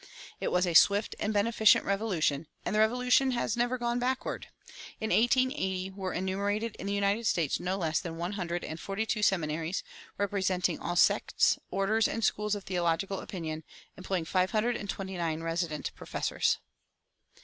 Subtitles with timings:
[0.39, 4.47] It was a swift and beneficent revolution, and the revolution has never gone backward.
[4.99, 9.05] In 1880 were enumerated in the United States no less than one hundred and forty
[9.05, 9.83] two seminaries,
[10.17, 13.63] representing all sects, orders, and schools of theological opinion,
[13.95, 16.57] employing five hundred and twenty nine resident professors.